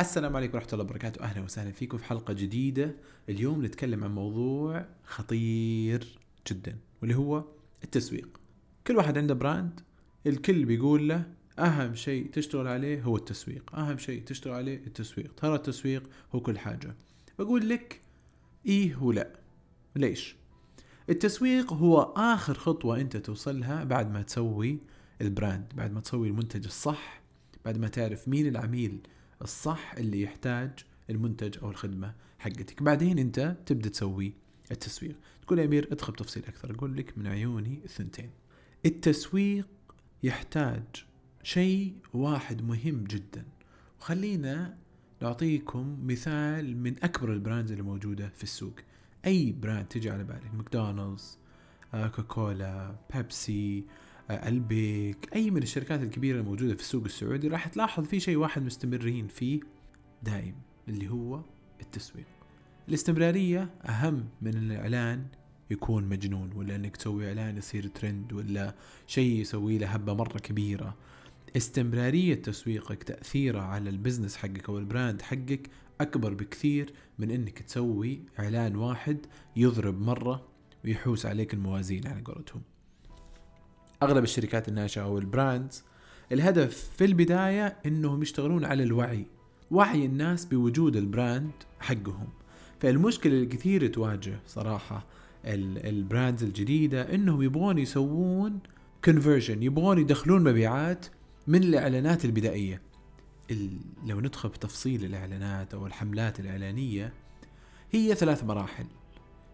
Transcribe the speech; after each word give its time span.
السلام 0.00 0.36
عليكم 0.36 0.54
ورحمة 0.54 0.72
الله 0.72 0.84
وبركاته. 0.84 1.22
أهلا 1.22 1.40
وسهلا 1.42 1.72
فيكم 1.72 1.98
في 1.98 2.04
حلقة 2.04 2.32
جديدة. 2.32 2.94
اليوم 3.28 3.64
نتكلم 3.64 4.04
عن 4.04 4.14
موضوع 4.14 4.86
خطير 5.04 6.18
جدا 6.48 6.78
واللي 7.00 7.16
هو 7.16 7.44
التسويق. 7.84 8.40
كل 8.86 8.96
واحد 8.96 9.18
عنده 9.18 9.34
براند 9.34 9.80
الكل 10.26 10.64
بيقول 10.64 11.08
له 11.08 11.24
أهم 11.58 11.94
شيء 11.94 12.30
تشتغل 12.30 12.66
عليه 12.66 13.02
هو 13.02 13.16
التسويق. 13.16 13.74
أهم 13.74 13.98
شيء 13.98 14.22
تشتغل 14.24 14.54
عليه 14.54 14.76
التسويق. 14.86 15.34
ترى 15.34 15.54
التسويق 15.54 16.10
هو 16.34 16.40
كل 16.40 16.58
حاجة. 16.58 16.94
بقول 17.38 17.68
لك 17.68 18.00
إيه 18.66 19.02
ولا؟ 19.02 19.30
ليش؟ 19.96 20.36
التسويق 21.08 21.72
هو 21.72 22.00
آخر 22.16 22.54
خطوة 22.54 23.00
أنت 23.00 23.16
توصلها 23.16 23.84
بعد 23.84 24.12
ما 24.12 24.22
تسوي 24.22 24.78
ال 25.20 25.29
brand 25.29 25.72
بعد 25.74 25.92
ما 25.92 26.00
تسوي 26.00 26.28
المنتج 26.28 26.64
الصح 26.64 27.20
بعد 27.64 27.78
ما 27.78 27.88
تعرف 27.88 28.28
مين 28.28 28.46
العميل 28.46 28.98
الصح 29.42 29.94
اللي 29.94 30.22
يحتاج 30.22 30.70
المنتج 31.10 31.58
أو 31.62 31.70
الخدمة 31.70 32.14
حقتك. 32.38 32.82
بعدين 32.82 33.18
أنت 33.18 33.56
تبدأ 33.66 33.88
تسوي 33.88 34.32
التسويق. 34.70 35.16
تقول 35.42 35.58
يا 35.58 35.64
أمير 35.64 35.88
ادخل 35.92 36.12
بتفصيل 36.12 36.44
أكثر. 36.44 36.74
أقول 36.74 36.96
لك 36.96 37.18
من 37.18 37.26
عيوني 37.26 37.80
الثنتين. 37.84 38.30
التسويق 38.86 39.68
يحتاج 40.22 40.82
شيء 41.42 41.94
واحد 42.14 42.62
مهم 42.62 43.04
جدا. 43.04 43.44
وخلينا 44.00 44.76
نعطيكم 45.22 46.06
مثال 46.06 46.76
من 46.76 47.04
أكبر 47.04 47.32
ال 47.32 47.37
brands 47.37 47.70
اللي 47.70 47.82
موجودة 47.82 48.28
في 48.28 48.42
السوق. 48.42 48.74
أي 49.26 49.52
brand 49.52 49.86
تجي 49.86 50.10
على 50.10 50.24
بالك؟ 50.24 50.54
ماكدونالدز 50.54 51.38
آه، 51.94 52.08
Coca-Cola 52.08 52.96
Pepsi 53.14 53.84
البيك 54.30 55.28
أي 55.34 55.50
من 55.50 55.62
الشركات 55.62 56.02
الكبيرة 56.02 56.40
الموجودة 56.40 56.74
في 56.74 56.80
السوق 56.80 57.04
السعودي 57.04 57.48
راح 57.48 57.68
تلاحظ 57.68 58.04
في 58.04 58.20
شيء 58.20 58.36
واحد 58.36 58.62
مستمرين 58.62 59.28
فيه 59.28 59.60
دائم 60.22 60.54
اللي 60.88 61.08
هو 61.08 61.40
التسويق. 61.80 62.26
الاستمرارية 62.88 63.70
أهم 63.84 64.28
من 64.42 64.54
الإعلان 64.54 65.26
يكون 65.70 66.04
مجنون 66.04 66.52
ولا 66.52 66.76
إنك 66.76 66.96
تسوي 66.96 67.28
إعلان 67.28 67.56
يصير 67.56 67.86
ترند 67.86 68.32
ولا 68.32 68.74
شيء 69.06 69.40
يسوي 69.40 69.78
له 69.78 69.86
هبة 69.86 70.14
مرة 70.14 70.38
كبيرة. 70.38 70.96
استمرارية 71.56 72.34
تسويقك 72.34 73.02
تأثيره 73.02 73.60
على 73.60 73.90
ال 73.90 73.95
business 73.95 74.36
حقك 74.36 74.68
أو 74.68 74.78
ال 74.78 74.85
brand 74.85 75.22
حقك 75.22 75.70
أكبر 76.00 76.34
بكثير 76.34 76.92
من 77.18 77.30
إنك 77.30 77.58
تسوي 77.58 78.20
إعلان 78.38 78.76
واحد 78.76 79.18
يضرب 79.56 80.00
مرة 80.00 80.48
ويحوس 80.84 81.26
عليك 81.26 81.54
الموازين 81.54 82.06
على 82.06 82.20
قولتهم. 82.20 82.62
أغلب 84.02 84.24
الشركات 84.24 84.68
الناشئه 84.68 85.02
أو 85.02 85.18
ال 85.18 85.27
brands 85.27 85.84
الهدف 86.32 86.90
في 86.96 87.04
البداية 87.04 87.76
إنهم 87.86 88.22
يشتغلون 88.22 88.64
على 88.64 88.82
الوعي 88.82 89.26
وعي 89.70 90.06
الناس 90.06 90.44
بوجود 90.44 90.96
ال 90.96 91.05
brand 91.05 91.50
حقهم. 91.80 92.28
فالمشكلة 92.80 93.32
الكثير 93.32 93.86
تواجه 93.86 94.40
صراحة 94.46 95.06
ال 95.44 95.58
brands 95.58 96.42
الجديدة 96.42 97.14
إنهم 97.14 97.42
يبغون 97.42 97.78
يسوون 97.78 98.58
conversion 99.04 99.62
يبغون 99.62 99.98
يدخلون 99.98 100.44
مبيعات 100.44 101.06
من 101.46 101.62
الإعلانات 101.62 102.24
البدائية. 102.24 102.82
لو 104.06 104.20
ندخل 104.20 104.48
بتفصيل 104.48 105.04
الإعلانات 105.04 105.74
أو 105.74 105.86
الحملات 105.86 106.40
الإعلانية 106.40 107.12
هي 107.90 108.14
ثلاث 108.14 108.44
مراحل. 108.44 108.86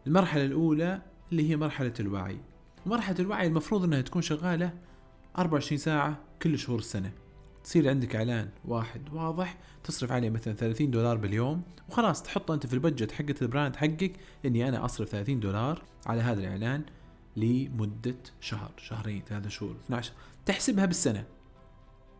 المرحلة 0.06 0.44
الأولى 0.44 1.02
اللي 1.32 1.50
هي 1.50 1.56
مرحلة 1.56 1.94
الوعي. 2.00 2.38
ومرحلة 2.86 3.16
الوعي 3.20 3.46
المفروض 3.46 3.84
إنها 3.84 4.00
تكون 4.00 4.22
شغالة 4.22 4.72
24 5.38 5.78
ساعة 5.78 6.18
كل 6.42 6.58
شهور 6.58 6.78
السنة. 6.78 7.12
تصير 7.64 7.88
عندك 7.88 8.16
إعلان 8.16 8.48
واحد 8.64 9.00
واضح 9.12 9.58
تصرف 9.84 10.12
عليه 10.12 10.30
مثلا 10.30 10.54
30 10.54 10.90
دولار 10.90 11.16
باليوم 11.16 11.62
وخلاص 11.88 12.22
تحطه 12.22 12.54
أنت 12.54 12.66
في 12.66 12.74
البجت 12.74 13.12
حقة 13.12 13.34
البراند 13.42 13.76
حقك 13.76 14.12
إني 14.44 14.68
أنا 14.68 14.84
أصرف 14.84 15.08
30 15.08 15.40
دولار 15.40 15.82
على 16.06 16.22
هذا 16.22 16.40
الإعلان 16.40 16.82
لمدة 17.36 18.16
شهر 18.40 18.70
شهرين 18.76 19.22
ثلاثة 19.28 19.48
شهور 19.48 19.76
12 19.86 20.12
تحسبها 20.46 20.86
بالسنة. 20.86 21.24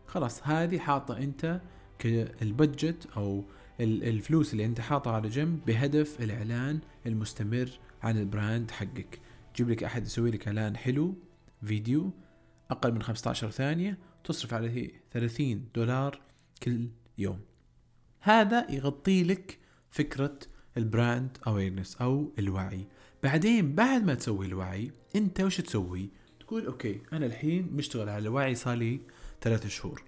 خلاص 0.07 0.47
هذه 0.47 0.79
حاطة 0.79 1.17
أنت 1.17 1.61
كال 1.99 2.26
budget 2.26 3.07
أو 3.17 3.43
الفلوس 3.79 4.53
اللي 4.53 4.65
أنت 4.65 4.81
حاطها 4.81 5.13
على 5.13 5.29
جنب 5.29 5.59
بهدف 5.67 6.21
الإعلان 6.21 6.79
المستمر 7.05 7.69
عن 8.03 8.17
ال 8.17 8.26
brand 8.26 8.71
حقك. 8.71 9.19
تجيب 9.57 9.69
لك 9.69 9.83
أحد 9.83 10.05
يسوي 10.05 10.31
لك 10.31 10.47
إعلان 10.47 10.77
حلو 10.77 11.15
فيديو 11.63 12.11
أقل 12.71 12.91
من 12.91 13.01
15 13.01 13.49
ثانية 13.49 13.97
تصرف 14.23 14.53
عليه 14.53 14.91
30 15.11 15.65
دولار 15.75 16.21
كل 16.63 16.89
يوم. 17.17 17.39
هذا 18.19 18.71
يغطي 18.71 19.23
لك 19.23 19.59
فكرة 19.91 20.39
ال 20.77 20.87
brand 20.87 21.37
awareness 21.47 21.95
أو 21.95 22.33
الوعي. 22.39 22.87
بعدين 23.23 23.75
بعد 23.75 24.03
ما 24.03 24.13
تسوي 24.13 24.45
الوعي 24.45 24.91
أنت 25.15 25.41
وش 25.41 25.61
تسوي؟ 25.61 26.09
تقول 26.39 26.65
okay 26.65 27.01
أنا 27.13 27.25
الحين 27.25 27.69
مشتغل 27.73 28.09
على 28.09 28.27
الوعي 28.27 28.55
صار 28.55 28.77
لي 28.77 29.01
ثلاثة 29.41 29.69
شهور. 29.69 30.03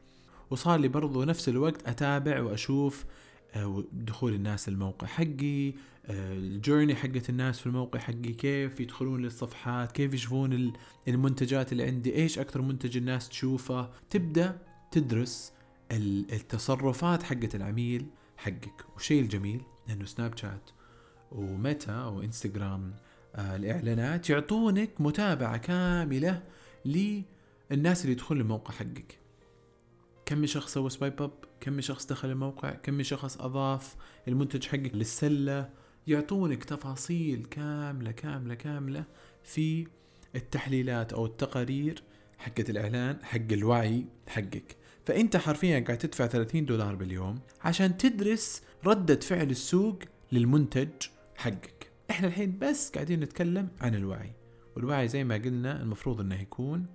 وصار 0.50 0.80
لي 0.80 0.88
برضو 0.88 1.24
نفس 1.24 1.50
الوقت 1.50 1.88
أتابع 1.88 2.42
وأشوف 2.42 3.06
دخول 3.94 4.34
الناس 4.34 4.68
الموقع 4.68 5.08
حقي 5.08 5.74
ال 6.10 6.20
journey 6.21 6.96
حقت 6.96 7.30
الناس 7.30 7.60
في 7.60 7.68
الموقع 7.68 8.00
حقي 8.00 8.34
كيف 8.34 8.80
يدخلون 8.80 9.22
للصفحات 9.22 9.92
كيف 9.92 10.14
يشوفون 10.14 10.74
المنتجات 11.08 11.72
اللي 11.72 11.84
عندي 11.84 12.16
إيش 12.16 12.40
أكثر 12.40 12.62
منتج 12.62 12.98
الناس 12.98 13.30
تشوفه. 13.30 13.90
تبدأ 14.10 14.62
تدرس 14.92 15.54
التصرفات 15.92 17.24
حقت 17.24 17.56
العميل 17.56 18.06
حقك. 18.38 18.86
والشيء 18.94 19.22
الجميل 19.22 19.62
إنه 19.90 20.06
Snapchat 20.06 20.38
و 20.38 20.70
Meta 21.32 21.92
أو 21.92 22.22
انستغرام 22.22 22.94
آه 23.36 23.56
الإعلانات 23.56 24.30
يعطونك 24.30 24.90
متابعة 25.00 25.58
كاملة 25.58 26.44
للناس 26.86 28.02
اللي 28.02 28.12
يدخلون 28.12 28.42
الموقع 28.42 28.74
حقك. 28.74 29.20
كم 30.30 30.46
شخص 30.46 30.74
سوى 30.74 30.90
سوايب 30.90 31.22
أب؟ 31.22 31.32
كم 31.62 31.82
شخص 31.82 32.06
دخل 32.06 32.30
الموقع؟ 32.30 32.72
كم 32.72 33.04
شخص 33.04 33.38
أضاف 33.42 33.96
المنتج 34.28 34.66
حقك 34.66 34.96
للسلة؟ 34.96 35.70
يعطونك 36.08 36.64
تفاصيل 36.64 37.46
كاملة 37.46 38.12
كاملة 38.12 38.56
كاملة 38.56 39.04
في 39.44 39.88
التحليلات 40.36 41.14
أو 41.14 41.26
التقارير 41.26 42.04
حقت 42.38 42.70
الإعلان 42.70 43.18
حق 43.24 43.52
الوعي 43.52 44.06
حقك. 44.28 44.78
فأنت 45.06 45.38
حرفيا 45.38 45.80
قاعد 45.80 45.98
تدفع 45.98 46.28
30 46.28 46.66
دولار 46.66 46.96
باليوم 46.96 47.40
عشان 47.62 47.98
تدرس 47.98 48.62
ردة 48.86 49.20
فعل 49.20 49.50
السوق 49.50 50.00
للمنتج 50.32 50.90
حقك. 51.36 51.92
إحنا 52.10 52.28
الحين 52.28 52.58
بس 52.60 52.90
قاعدين 52.90 53.20
نتكلم 53.20 53.68
عن 53.82 53.96
الوعي. 53.96 54.32
والوعي 54.76 55.08
زي 55.08 55.24
ما 55.24 55.36
قلنا 55.36 55.82
المفروض 55.82 56.22
إنه 56.22 56.42
يكون 56.42 56.86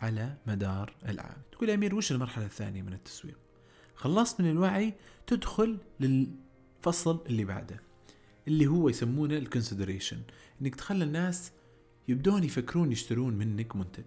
على 0.00 0.36
مدار 0.46 0.94
العام. 1.08 1.36
تقول 1.52 1.68
يا 1.68 1.74
أمير 1.74 1.94
وش 1.94 2.12
المرحلة 2.12 2.44
الثانية 2.44 2.82
من 2.82 2.92
التسويق؟ 2.92 3.38
خلصت 3.94 4.40
من 4.40 4.50
الوعي 4.50 4.94
تدخل 5.26 5.78
للفصل 6.00 7.24
اللي 7.26 7.44
بعده 7.44 7.80
اللي 8.48 8.66
هو 8.66 8.88
يسمونه 8.88 9.36
الكونسيدريشن 9.36 10.20
إنك 10.62 10.74
تخلي 10.74 11.04
الناس 11.04 11.52
يبدون 12.08 12.44
يفكرون 12.44 12.92
يشترون 12.92 13.34
منك 13.34 13.76
منتج. 13.76 14.04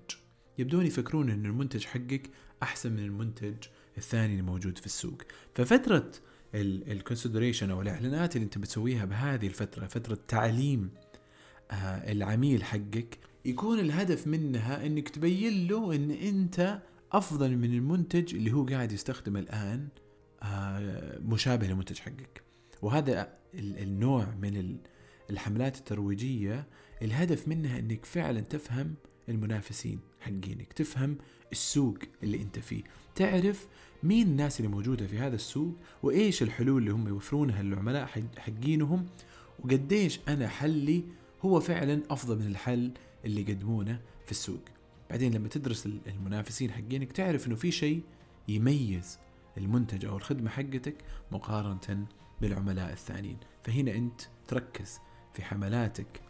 يبدون 0.58 0.86
يفكرون 0.86 1.30
إن 1.30 1.46
المنتج 1.46 1.86
حقك 1.86 2.30
أحسن 2.64 2.92
من 2.92 3.00
المنتج 3.00 3.56
الثاني 3.98 4.32
اللي 4.32 4.42
موجود 4.42 4.78
في 4.78 4.86
السوق. 4.86 5.22
ففترة 5.56 6.12
الكونسيدريشن 6.56 7.72
أو 7.72 7.82
الإعلانات 7.82 8.36
اللي 8.36 8.46
أنت 8.46 8.58
بتسويها 8.58 9.06
بهذه 9.06 9.48
الفترة 9.48 9.88
فترة 9.88 10.18
تعليم 10.28 10.90
آه 11.72 12.12
العميل 12.12 12.64
حقك 12.64 13.18
يكون 13.46 13.80
الهدف 13.80 14.28
منها 14.28 14.86
إنك 14.86 15.10
تبين 15.10 15.68
له 15.68 15.96
إن 15.96 16.12
أنت 16.12 16.82
أفضل 17.12 17.58
من 17.58 17.74
المنتج 17.74 18.36
اللي 18.36 18.54
هو 18.54 18.66
قاعد 18.66 18.92
يستخدمه 18.92 19.40
الآن 19.40 19.88
آه 20.44 21.20
مشابه 21.20 21.68
للمنتج 21.68 22.00
حقك. 22.00 22.44
وهذا 22.82 23.38
النوع 23.56 24.36
من 24.42 24.78
الحملات 25.30 25.78
الترويجية 25.78 26.68
الهدف 27.02 27.48
منها 27.48 27.80
إنك 27.80 28.06
فعلا 28.06 28.40
تفهم 28.40 28.96
المنافسين 29.30 30.00
حقينك 30.20 30.74
تفهم 30.74 31.18
السوق 31.52 31.98
اللي 32.24 32.42
أنت 32.42 32.60
فيه 32.60 32.84
تعرف 33.16 33.68
مين 34.04 34.28
الناس 34.28 34.60
اللي 34.60 34.72
موجودة 34.72 35.08
في 35.08 35.20
هذا 35.20 35.36
السوق 35.36 35.76
وإيش 36.04 36.44
الحلول 36.44 36.82
اللي 36.82 36.92
هم 36.94 37.08
يوفرونها 37.08 37.64
للعملاء 37.64 38.06
حقينهم 38.38 39.06
وقديش 39.60 40.20
أنا 40.28 40.48
حلي 40.48 41.04
هو 41.42 41.60
فعلا 41.60 42.02
أفضل 42.10 42.40
من 42.40 42.48
الحل 42.48 42.92
اللي 43.26 43.42
يقدمونه 43.42 44.02
في 44.26 44.32
السوق. 44.32 44.62
بعدين 45.10 45.34
لما 45.34 45.48
تدرس 45.48 45.86
المنافسين 46.08 46.72
حقينك 46.72 47.12
تعرف 47.12 47.48
إنه 47.48 47.56
في 47.56 47.72
شيء 47.72 48.04
يميز 48.48 49.20
المنتج 49.58 50.06
أو 50.06 50.18
الخدمة 50.18 50.50
حقتك 50.50 50.96
مقارنة 51.32 52.08
بالعملاء 52.42 52.94
الثانيين. 52.94 53.38
فهنا 53.64 53.96
أنت 53.96 54.22
تركز 54.48 55.00
في 55.34 55.44
حملاتك 55.44 56.22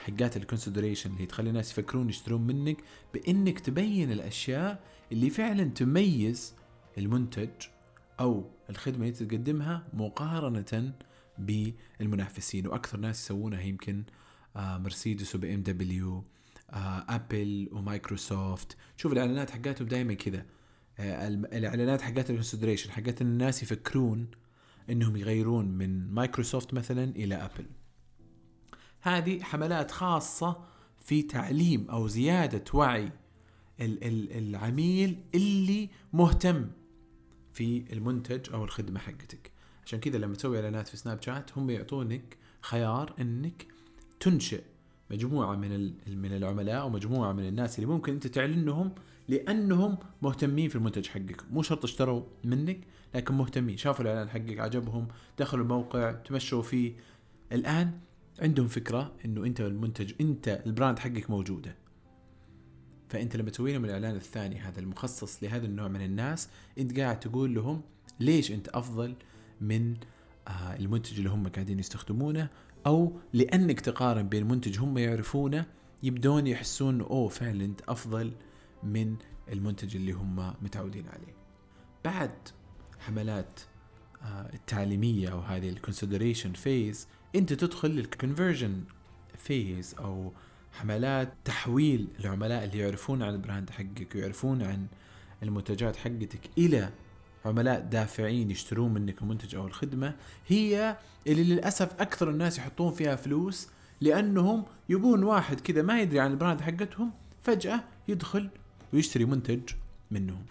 حقات 0.00 0.36
ال 0.36 0.41
consideration 0.41 1.12
اللي 1.12 1.26
تخلي 1.26 1.48
الناس 1.50 1.70
يفكرون 1.72 2.08
يشترون 2.08 2.42
منك 2.46 2.76
بإنك 3.14 3.60
تبين 3.60 4.12
الأشياء 4.12 4.84
اللي 5.12 5.30
فعلا 5.30 5.64
تميز 5.64 6.54
المنتج 6.98 7.50
أو 8.20 8.50
الخدمة 8.70 9.06
اللي 9.06 9.26
تقدمها 9.26 9.88
مقارنة 9.92 10.92
بالمنافسين. 11.38 12.66
وأكثر 12.66 12.98
ناس 12.98 13.24
يسوونها 13.24 13.60
يمكن 13.60 14.04
Mercedes 14.58 15.34
و 15.34 15.54
BMW 15.54 15.62
Apple 15.62 16.24
و 17.08 17.68
Microsoft. 17.72 18.76
شوف 18.96 19.12
الإعلانات 19.12 19.50
حقاتهم 19.50 19.88
دائما 19.88 20.14
كذا. 20.14 20.46
آه، 20.98 21.28
الإعلانات 21.28 22.02
حقات 22.02 22.30
ال 22.30 22.34
consideration 22.34 22.90
حقات 22.90 23.22
الناس 23.22 23.62
يفكرون 23.62 24.30
إنهم 24.90 25.16
يغيرون 25.16 25.68
من 25.68 26.10
مايكروسوفت 26.10 26.74
مثلا 26.74 27.04
إلى 27.04 27.34
Apple. 27.34 27.66
هذه 29.00 29.42
حملات 29.42 29.90
خاصة 29.90 30.64
في 31.00 31.22
تعليم 31.22 31.90
أو 31.90 32.08
زيادة 32.08 32.64
وعي 32.74 33.12
العميل 33.80 35.22
اللي 35.34 35.88
مهتم 36.12 36.70
في 37.52 37.92
المنتج 37.92 38.52
أو 38.52 38.64
الخدمة 38.64 39.00
حقتك. 39.00 39.52
عشان 39.86 40.00
كذا 40.00 40.18
لما 40.18 40.34
تسوي 40.34 40.56
إعلانات 40.56 40.88
في 40.88 40.96
Snapchat 40.96 41.58
هم 41.58 41.70
يعطونك 41.70 42.36
خيار 42.62 43.14
إنك 43.20 43.66
تنشئ 44.20 44.62
مجموعة 45.10 45.56
من 45.56 45.92
من 46.08 46.32
العملاء 46.32 46.80
أو 46.80 46.88
مجموعه 46.90 47.32
من 47.32 47.48
الناس 47.48 47.78
اللي 47.78 47.86
ممكن 47.86 48.12
انت 48.12 48.26
تعلنهم 48.26 48.92
لأنهم 49.28 49.98
مهتمين 50.22 50.68
في 50.68 50.76
المنتج 50.76 51.06
حقك. 51.06 51.44
مو 51.50 51.62
شرط 51.62 51.84
اشتروا 51.84 52.22
منك 52.44 52.80
لكن 53.14 53.34
مهتمين. 53.34 53.76
شافوا 53.76 54.04
الإعلان 54.04 54.28
حقك 54.28 54.58
عجبهم 54.58 55.08
دخلوا 55.38 55.62
الموقع 55.62 56.12
تمشوا 56.12 56.62
فيه. 56.62 56.92
الآن 57.52 57.90
عندهم 58.38 58.68
فكرة 58.68 59.12
إنه 59.24 59.44
أنت 59.44 59.60
المنتج 59.60 60.12
أنت 60.20 60.62
البراند 60.66 60.98
حقك 60.98 61.30
موجودة. 61.30 61.74
فأنت 63.08 63.36
لما 63.36 63.50
تسوي 63.50 63.72
لهم 63.72 63.84
الإعلان 63.84 64.16
الثاني 64.16 64.60
هذا 64.60 64.80
المخصص 64.80 65.42
لهذا 65.42 65.66
النوع 65.66 65.88
من 65.88 66.02
الناس 66.02 66.48
أنت 66.78 67.00
قاعد 67.00 67.20
تقول 67.20 67.54
لهم 67.54 67.82
ليش 68.20 68.52
أنت 68.52 68.68
أفضل 68.68 69.14
من 69.60 69.96
آه، 70.48 70.76
المنتج 70.76 71.16
اللي 71.16 71.30
هم 71.30 71.48
قاعدين 71.48 71.78
يستخدمونه 71.78 72.48
أو 72.88 73.12
لانك 73.32 73.80
تقارن 73.80 74.28
بين 74.28 74.48
منتج 74.48 74.78
هم 74.78 74.98
يعرفونه 74.98 75.66
يبدون 76.02 76.46
يحسون 76.46 77.00
أوه 77.00 77.28
فعلا 77.28 77.64
أنت 77.64 77.80
أفضل 77.88 78.32
من 78.82 79.16
المنتج 79.52 79.96
اللي 79.96 80.12
هم 80.12 80.54
متعودين 80.62 81.08
عليه. 81.08 81.34
بعد 82.04 82.30
حملات 83.00 83.60
آه، 84.22 84.50
التعليمية 84.54 85.28
أو 85.28 85.40
هذه 85.40 85.68
ال 85.68 85.74
consideration 85.74 86.52
phase 86.52 87.08
أنت 87.34 87.52
تدخل 87.52 87.90
لل 87.90 88.06
conversion 88.06 88.84
phase 89.36 89.94
أو 89.98 90.32
حملات 90.72 91.32
تحويل 91.44 92.08
العملاء 92.20 92.64
اللي 92.64 92.78
يعرفون 92.78 93.22
عن 93.22 93.34
ال 93.34 93.40
brand 93.40 93.70
حقك 93.70 94.14
ويعرفون 94.14 94.62
عن 94.62 94.86
المنتجات 95.42 95.96
حقتك 95.96 96.50
إلى 96.58 96.90
عملاء 97.44 97.80
دافعين 97.80 98.50
يشترون 98.50 98.94
منك 98.94 99.22
المنتج 99.22 99.54
أو 99.54 99.66
الخدمة 99.66 100.14
هي 100.46 100.96
اللي 101.26 101.44
للأسف 101.44 102.00
أكثر 102.00 102.30
الناس 102.30 102.58
يحطون 102.58 102.92
فيها 102.92 103.16
فلوس 103.16 103.68
لأنهم 104.00 104.64
يبون 104.88 105.22
واحد 105.22 105.60
كذا 105.60 105.82
ما 105.82 106.00
يدري 106.00 106.20
عن 106.20 106.30
البراند 106.30 106.60
حقتهم 106.60 107.12
فجأة 107.42 107.84
يدخل 108.08 108.50
ويشتري 108.92 109.24
منتج 109.24 109.60
منهم. 110.10 110.44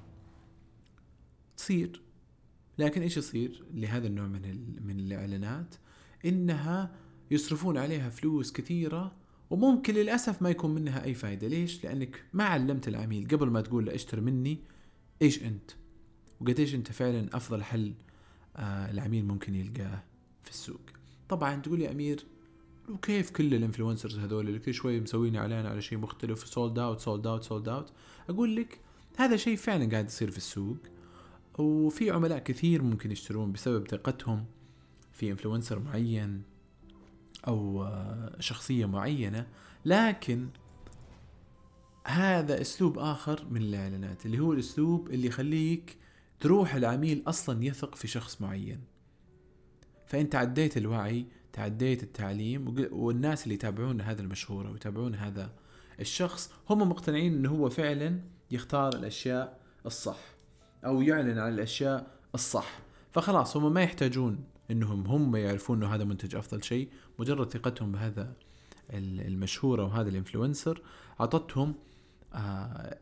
تصير. 1.57 2.01
لكن 2.77 3.01
إيش 3.01 3.17
يصير 3.17 3.63
لهذا 3.73 4.07
النوع 4.07 4.27
من 4.27 4.41
من 4.85 4.99
الإعلانات؟ 4.99 5.75
إنها 6.25 6.91
يصرفون 7.31 7.77
عليها 7.77 8.09
فلوس 8.09 8.51
كثيرة 8.51 9.15
وممكن 9.49 9.93
للأسف 9.93 10.41
ما 10.41 10.49
يكون 10.49 10.75
منها 10.75 11.03
أي 11.03 11.13
فائده 11.13 11.47
ليش؟ 11.47 11.83
لأنك 11.83 12.23
ما 12.33 12.43
علمت 12.43 12.87
العميل. 12.87 13.27
قبل 13.27 13.49
ما 13.49 13.61
تقول 13.61 13.85
له 13.85 13.95
اشتري 13.95 14.21
مني 14.21 14.59
إيش 15.21 15.43
أنت؟ 15.43 15.71
وقديش 16.41 16.75
انت 16.75 16.91
فعلا 16.91 17.27
أفضل 17.33 17.63
حل 17.63 17.93
آه 18.55 18.91
العميل 18.91 19.25
ممكن 19.25 19.55
يلقاه 19.55 20.03
في 20.43 20.49
السوق. 20.49 20.81
طبعا 21.29 21.55
تقول 21.55 21.81
يا 21.81 21.91
أمير 21.91 22.25
وكيف 22.89 23.31
كل 23.31 23.53
ال 23.53 23.59
influencers 23.59 24.19
هذول 24.19 24.47
اللي 24.47 24.59
كل 24.59 24.73
شوي 24.73 24.99
مسوين 24.99 25.35
إعلان 25.35 25.65
على 25.65 25.81
شيء 25.81 25.97
مختلف 25.97 26.47
sold 26.47 26.79
out 26.79 26.99
sold 26.99 27.27
out 27.27 27.43
sold 27.43 27.69
out 27.69 27.91
أقول 28.29 28.55
لك 28.55 28.79
هذا 29.17 29.35
شيء 29.37 29.55
فعلا 29.55 29.91
قاعد 29.91 30.05
يصير 30.05 30.31
في 30.31 30.37
السوق. 30.37 30.77
وفي 31.57 32.11
عملاء 32.11 32.39
كثير 32.39 32.83
ممكن 32.83 33.11
يشترون 33.11 33.51
بسبب 33.51 33.87
ثقتهم 33.87 34.45
في 35.13 35.31
influencer 35.31 35.79
معين 35.79 36.41
أو 37.47 37.83
آه، 37.83 38.35
شخصية 38.39 38.85
معينة. 38.85 39.47
لكن 39.85 40.47
هذا 42.07 42.61
أسلوب 42.61 42.99
آخر 42.99 43.45
من 43.51 43.61
الإعلانات 43.61 44.25
اللي 44.25 44.39
هو 44.39 44.53
الأسلوب 44.53 45.09
اللي 45.09 45.27
يخليك 45.27 45.97
تروح 46.39 46.75
العميل 46.75 47.23
أصلا 47.27 47.65
يثق 47.65 47.95
في 47.95 48.07
شخص 48.07 48.41
معين. 48.41 48.81
فانت 50.05 50.35
عديت 50.35 50.77
الوعي 50.77 51.25
تعديت 51.53 52.03
التعليم 52.03 52.87
والناس 52.91 53.43
اللي 53.43 53.55
يتابعون 53.55 54.01
هذا 54.01 54.21
المشهور 54.21 54.67
أو 54.67 54.75
يتابعون 54.75 55.15
هذا 55.15 55.49
الشخص 55.99 56.51
هم 56.69 56.89
مقتنعين 56.89 57.33
إنه 57.33 57.49
هو 57.49 57.69
فعلا 57.69 58.19
يختار 58.51 58.95
الأشياء 58.95 59.59
الصح 59.85 60.19
أو 60.85 61.01
يعلن 61.01 61.39
عن 61.39 61.53
الأشياء 61.53 62.07
الصح. 62.35 62.79
فخلاص 63.11 63.57
هم 63.57 63.73
ما 63.73 63.81
يحتاجون 63.83 64.43
إنهم 64.71 65.07
هم 65.07 65.35
يعرفون 65.35 65.77
إنه 65.77 65.95
هذا 65.95 66.03
منتج 66.03 66.35
أفضل 66.35 66.63
شيء. 66.63 66.89
مجرد 67.19 67.51
ثقتهم 67.51 67.91
بهذا 67.91 68.33
المشهور 68.93 69.81
أو 69.81 69.87
هذا 69.87 70.09
الإنفلونسر 70.09 70.81
أعطتهم 71.19 71.75
آه، 72.33 72.97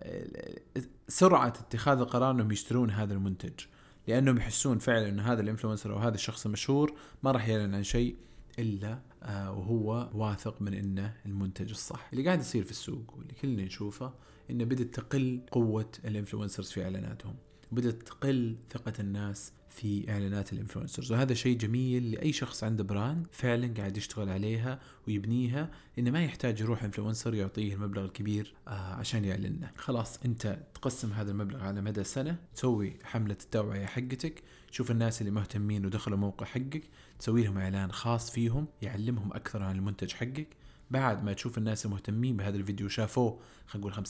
سرعة 1.07 1.47
اتخاذ 1.47 1.99
القرار 1.99 2.31
إنهم 2.31 2.51
يشترون 2.51 2.91
هذا 2.91 3.13
المنتج 3.13 3.65
لأنهم 4.07 4.37
يحسون 4.37 4.77
فعلا 4.77 5.09
إن 5.09 5.19
هذا 5.19 5.41
ال 5.41 5.46
influencer 5.46 5.93
أو 5.93 5.97
هذا 5.97 6.15
الشخص 6.15 6.45
المشهور 6.45 6.93
ما 7.23 7.31
راح 7.31 7.47
يعلن 7.47 7.75
عن 7.75 7.83
شيء 7.83 8.15
إلا 8.59 8.99
آه، 9.23 9.51
وهو 9.51 10.09
واثق 10.13 10.61
من 10.61 10.73
إنه 10.73 11.13
المنتج 11.25 11.69
الصح. 11.69 12.09
اللي 12.13 12.25
قاعد 12.25 12.39
يصير 12.39 12.63
في 12.63 12.71
السوق 12.71 13.13
واللي 13.17 13.33
كلنا 13.33 13.63
نشوفه 13.63 14.13
إنه 14.49 14.63
بدأت 14.63 14.95
تقل 14.95 15.41
قوة 15.51 15.91
ال 16.05 16.11
influencers 16.11 16.71
في 16.71 16.83
إعلاناتهم 16.83 17.35
بدأت 17.71 18.03
تقل 18.03 18.57
ثقة 18.69 18.93
الناس 18.99 19.51
في 19.75 20.11
إعلانات 20.11 20.53
ال 20.53 20.58
influencers. 20.58 21.11
وهذا 21.11 21.33
شيء 21.33 21.57
جميل 21.57 22.11
لأي 22.11 22.33
شخص 22.33 22.63
عنده 22.63 22.83
brand 22.83 23.27
فعلا 23.31 23.73
قاعد 23.77 23.97
يشتغل 23.97 24.29
عليها 24.29 24.79
ويبنيها 25.07 25.71
إنه 25.99 26.11
ما 26.11 26.23
يحتاج 26.23 26.61
يروح 26.61 26.83
إنفلونسر 26.83 27.33
يعطيه 27.33 27.73
المبلغ 27.73 28.05
الكبير 28.05 28.53
آه 28.67 28.71
عشان 28.71 29.25
يعلنه. 29.25 29.71
خلاص 29.75 30.19
أنت 30.25 30.59
تقسم 30.73 31.13
هذا 31.13 31.31
المبلغ 31.31 31.63
على 31.63 31.81
مدى 31.81 32.03
سنة 32.03 32.37
تسوي 32.55 32.93
حملة 33.03 33.37
التوعية 33.43 33.85
حقتك 33.85 34.43
تشوف 34.71 34.91
الناس 34.91 35.21
اللي 35.21 35.31
مهتمين 35.31 35.85
ودخلوا 35.85 36.17
موقع 36.17 36.45
حقك 36.45 36.83
تسوي 37.19 37.43
لهم 37.43 37.57
إعلان 37.57 37.91
خاص 37.91 38.31
فيهم 38.31 38.67
يعلمهم 38.81 39.33
أكثر 39.33 39.63
عن 39.63 39.75
المنتج 39.75 40.11
حقك 40.11 40.47
بعد 40.91 41.23
ما 41.23 41.33
تشوف 41.33 41.57
الناس 41.57 41.85
المهتمين 41.85 42.37
بهذا 42.37 42.57
الفيديو 42.57 42.87
شافوه 42.87 43.39
خلينا 43.67 43.87
نقول 43.87 44.05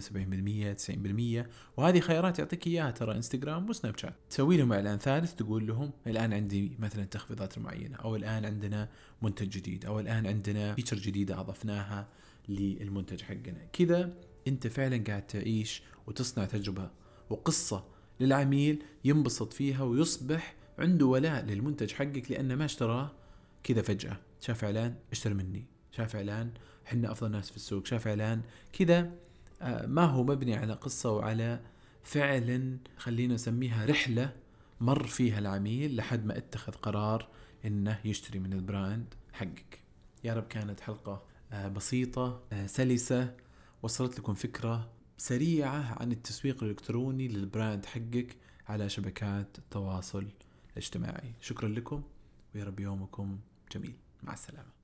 50% 0.00 0.04
70% 0.04 1.44
90% 1.44 1.46
وهذه 1.76 2.00
خيارات 2.00 2.38
يعطيك 2.38 2.66
إياها 2.66 2.90
ترى 2.90 3.14
انستغرام 3.14 3.68
وسناب 3.68 3.98
شات 3.98 4.14
تسوي 4.30 4.56
لهم 4.56 4.72
إعلان 4.72 4.98
ثالث 4.98 5.34
تقول 5.34 5.66
لهم 5.66 5.90
الآن 6.06 6.32
عندي 6.32 6.76
مثلا 6.78 7.04
تخفيضات 7.04 7.58
معينة 7.58 7.96
أو 7.96 8.16
الآن 8.16 8.44
عندنا 8.44 8.88
منتج 9.22 9.48
جديد 9.48 9.84
أو 9.84 10.00
الآن 10.00 10.26
عندنا 10.26 10.74
فيتشر 10.74 10.96
جديدة 10.96 11.40
أضفناها 11.40 12.08
للمنتج 12.48 13.22
حقنا. 13.22 13.64
كذا 13.72 14.14
أنت 14.48 14.66
فعلا 14.66 15.04
قاعد 15.04 15.26
تعيش 15.26 15.82
وتصنع 16.06 16.44
تجربة 16.44 16.90
وقصة 17.30 17.84
للعميل 18.20 18.82
ينبسط 19.04 19.52
فيها 19.52 19.82
ويصبح 19.82 20.54
عنده 20.78 21.06
ولاء 21.06 21.44
للمنتج 21.44 21.92
حقك 21.92 22.30
لأنه 22.30 22.54
ما 22.54 22.64
اشتراه 22.64 23.12
كذا 23.64 23.82
فجأة. 23.82 24.16
شاف 24.40 24.64
إعلان 24.64 24.94
اشتري 25.12 25.34
مني. 25.34 25.75
شاف 25.96 26.16
إعلان 26.16 26.50
إحنا 26.86 27.12
أفضل 27.12 27.30
ناس 27.30 27.50
في 27.50 27.56
السوق 27.56 27.86
شاف 27.86 28.08
إعلان 28.08 28.42
كذا 28.72 29.10
آه، 29.62 29.86
ما 29.86 30.04
هو 30.04 30.22
مبني 30.22 30.54
على 30.54 30.72
قصة 30.72 31.12
وعلى 31.12 31.60
فعلا 32.04 32.78
خلينا 32.96 33.34
نسميها 33.34 33.86
رحلة 33.86 34.32
مر 34.80 35.06
فيها 35.06 35.38
العميل 35.38 35.96
لحد 35.96 36.26
ما 36.26 36.38
اتخذ 36.38 36.72
قرار 36.72 37.28
إنه 37.64 38.00
يشتري 38.04 38.38
من 38.38 38.52
ال 38.52 38.62
brand 38.62 39.14
حقك. 39.32 39.80
يا 40.24 40.34
رب 40.34 40.46
كانت 40.48 40.80
حلقة 40.80 41.22
آه، 41.52 41.68
بسيطة 41.68 42.42
آه، 42.52 42.66
سلسة 42.66 43.34
وصلت 43.82 44.18
لكم 44.18 44.34
فكرة 44.34 44.90
سريعة 45.18 45.96
عن 46.00 46.12
التسويق 46.12 46.62
الإلكتروني 46.62 47.28
لل 47.28 47.45
brand 47.45 47.86
حقك 47.86 48.36
على 48.68 48.88
شبكات 48.88 49.58
التواصل 49.58 50.26
الاجتماعي. 50.72 51.32
شكرا 51.40 51.68
لكم 51.68 52.02
ويا 52.54 52.64
رب 52.64 52.80
يومكم 52.80 53.38
جميل. 53.72 53.94
مع 54.22 54.32
السلامة. 54.32 54.75